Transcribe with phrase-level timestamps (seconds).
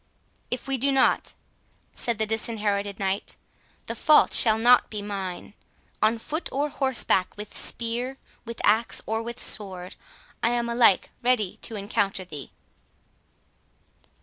[0.49, 1.35] "If we do not,"
[1.93, 3.35] said the Disinherited Knight,
[3.85, 5.53] "the fault shall not be mine.
[6.01, 9.95] On foot or horseback, with spear, with axe, or with sword,
[10.41, 12.49] I am alike ready to encounter thee."